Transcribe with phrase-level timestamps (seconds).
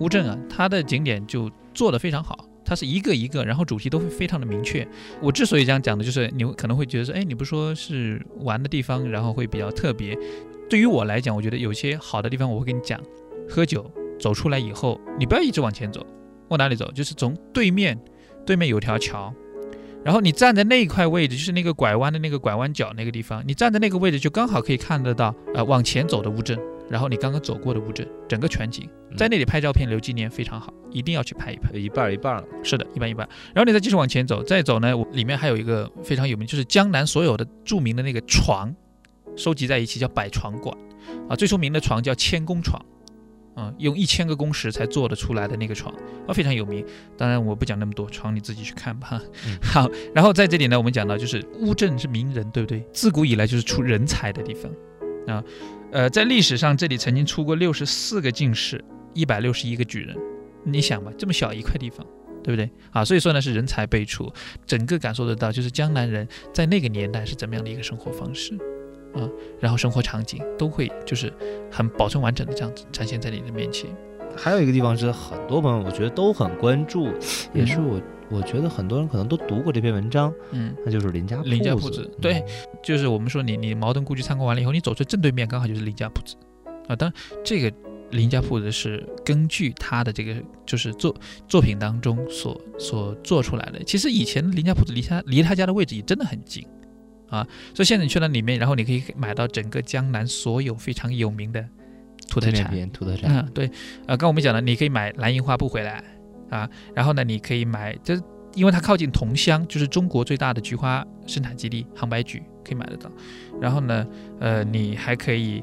[0.00, 4.86] 乌镇啊，它的景点就做得非常好，它是一个一个，然后主题都会非常的明确。
[5.20, 10.18] 我之所以这样讲的，就是你可能会觉得说，哎，你不说是玩的地方，然后会比较特别。
[10.68, 13.00] 对于我来讲，我觉得有些好的地方，我会跟你讲。
[13.48, 13.88] 喝酒
[14.18, 16.04] 走出来以后，你不要一直往前走，
[16.48, 16.90] 往哪里走？
[16.90, 17.96] 就是从对面，
[18.44, 19.32] 对面有条桥，
[20.04, 26.58] 然后你站在那一块位置，就是那个拐弯的那个拐弯角那个地方，你站在那个位置就刚好可以看得到，呃，往前走的乌镇，
[26.88, 31.72] 然后你刚刚走过的乌镇，整个全景，在那里拍照片留纪念非常好，一定要去拍一拍。
[31.76, 33.28] 一半一半了，是的，一半一半。
[33.54, 38.74] 然后你再继续往前走，再走呢，我里面还有一个非常有名，就是江南所有的著名的那个床，
[39.36, 40.76] 收集在一起叫百床馆。
[41.28, 42.84] 啊，最出名的床叫千工床，
[43.54, 45.94] 啊，用一千个工时才做得出来的那个床，
[46.26, 46.84] 啊，非常有名。
[47.16, 49.20] 当然我不讲那么多，床你自己去看吧。
[49.62, 52.84] 好，然后在这里呢，我们讲到就是乌镇是名人，对不对？
[52.92, 54.70] 自古以来就是出人才的地方，
[55.26, 55.42] 啊，
[55.92, 58.82] 呃，在历史上这里曾经出过六十四个进士，
[59.14, 60.16] 一百六十一个举人。
[60.64, 62.04] 你想吧，这么小一块地方，
[62.42, 62.68] 对不对？
[62.90, 64.32] 啊，所以说呢是人才辈出，
[64.66, 68.56] 整个感受得到就是江南人在那个年代是怎么样的一个生活方式。
[69.14, 69.26] 啊，
[69.58, 71.32] 然后生活场景都会就是
[71.70, 73.88] 很保存完整的这样子展现在你的面前。
[74.36, 77.08] 还有一个地方是很多朋友我觉得都很关注，
[77.54, 77.98] 也是我
[78.30, 82.10] 我觉得很多人可能都读过这篇文章，嗯，那就是林家林家铺子。
[82.20, 82.44] 对，
[82.82, 86.36] 就是我们说你你茅盾故居参观完了以后，你走出正对面刚好就是林家铺子
[86.88, 86.96] 啊。
[86.96, 87.72] 当然这个
[88.10, 91.14] 林家铺子是根据他的这个就是作
[91.48, 93.82] 作品当中所所做出来的。
[93.84, 96.66] 其实以前林家铺子离他离他家的位置也真的很近。
[97.28, 101.60] 啊，所以现在你去到里面，然后你可以买到整个江南所有非常有名的
[102.28, 102.88] 土特产。
[102.92, 103.68] 土特产，嗯，对，
[104.06, 106.04] 呃，刚我们讲了，你可以买蓝印花布回来
[106.50, 108.22] 啊，然后呢，你可以买，就是
[108.54, 113.10] 因为它靠近桐乡，就是中国最大的菊花生产基地，杭白菊可以买得到。
[113.60, 114.06] 然后呢，
[114.40, 115.62] 呃，你还可以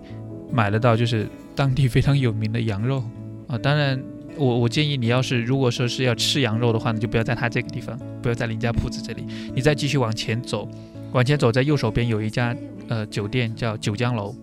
[0.52, 3.04] 买得到，就是当地非常有名的羊肉
[3.48, 3.58] 啊。
[3.58, 4.02] 当然，
[4.38, 9.26] 我我建议你要是如果说是要吃羊肉的话，你就不要在它这个地方，不要在林家铺子这里，
[9.56, 10.68] 你再继续往前走。
[11.12, 12.56] 往前走，在右手边有一家
[12.88, 14.36] 呃酒店，叫九江楼。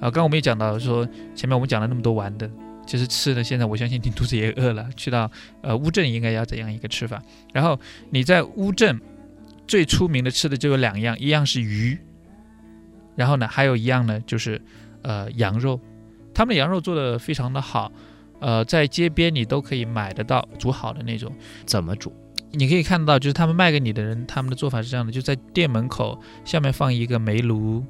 [0.00, 2.50] 啊，刚刚我们也讲到说，前面我们讲了那么多玩的，
[2.86, 4.88] 其实吃的，现在我相信你肚子也饿了。
[4.96, 5.30] 去到
[5.62, 7.20] 呃乌镇应该要怎样一个吃法？
[7.52, 7.78] 然后
[8.10, 9.00] 你在乌镇
[9.66, 11.98] 最出名的吃的就有两样，一样是鱼，
[13.16, 14.60] 然后呢还有一样呢就是
[15.02, 15.80] 呃羊肉，
[16.32, 17.90] 他们的羊肉做的非常的好，
[18.40, 21.32] 呃在街边你都可以买得到煮好的那种。
[21.64, 22.12] 怎么煮？
[22.52, 27.84] 你可以看到，就是他们卖给你的人，他们的做法是这样的：就在店门口下面放一个煤炉，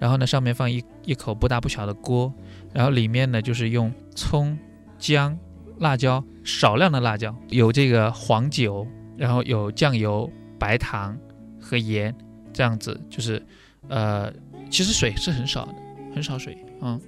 [0.00, 2.32] 然后呢上面放一一口不大不小的锅，
[2.72, 4.58] 然后里面呢就是用葱、
[4.98, 5.38] 姜、
[5.78, 10.28] 辣椒，少量的辣椒，有这个黄酒，然后有酱油、
[10.58, 11.16] 白糖
[11.60, 12.12] 和盐，
[12.52, 13.40] 这样子就是，
[13.88, 14.32] 呃，
[14.70, 15.74] 其实水是很少的，
[16.14, 16.98] 很少水啊，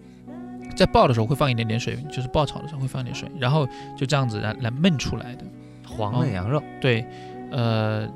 [0.76, 3.66] 在爆的时候会放一点点水，就是爆炒的时候会放点水，然后
[3.96, 5.44] 就这样子来来焖出来的。
[5.84, 7.04] 黄焖羊肉，对，
[7.50, 8.08] 呃，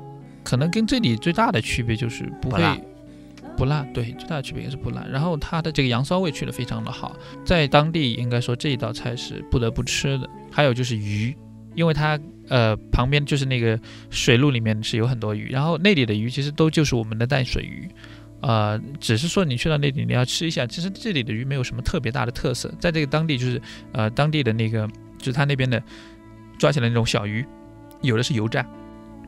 [0.43, 2.63] 可能跟这里最大的区别就是不会
[3.57, 5.03] 不辣，对，最大的区别也是不辣。
[5.11, 10.29] 然后它的这个羊骚味去的非常的好，在当地应该说这一道菜是不得不吃的。
[10.51, 11.35] 还有就是鱼，
[11.75, 13.79] 因为它呃旁边就是那个
[14.09, 17.89] 水路里面是有很多鱼，然后那里的鱼其实都就是我们的淡水鱼，
[18.41, 24.87] 呃，只是说你去到那里你要吃一下，其实这里的鱼没有什么特别大的特色，在这个当地就是呃当地的那个
[25.17, 25.81] 就是他那边的
[26.57, 27.45] 抓起来那种小鱼。
[28.01, 28.63] 有的是油炸，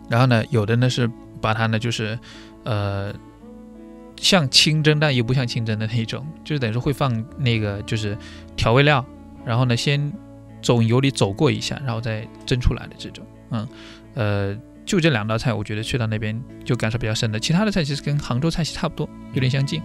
[0.07, 1.09] 然后呢，有的呢是
[1.41, 2.17] 把它呢就是，
[2.65, 3.11] 呃，
[4.19, 8.17] 像清蒸但又不像清蒸的那种， 就是等于说会放那个就是
[8.55, 9.03] 调味料，
[9.45, 10.11] 然后呢先
[10.61, 13.67] 从油里走过一下，然后再蒸出来的这种，嗯，
[14.13, 19.81] 呃，就这两道菜，我觉得去到那边就感受比较深的，其他的菜其实跟杭州菜系差不多，有点相近。